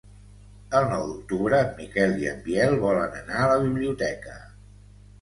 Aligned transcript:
El 0.79 0.87
nou 0.93 1.03
d'octubre 1.09 1.59
en 1.65 1.69
Miquel 1.83 2.17
i 2.23 2.31
en 2.33 2.43
Biel 2.49 2.75
volen 2.89 3.23
anar 3.23 3.39
a 3.47 3.55
la 3.55 3.63
biblioteca. 3.69 4.45